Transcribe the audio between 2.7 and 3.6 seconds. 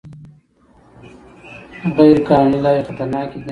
خطرناکې دي.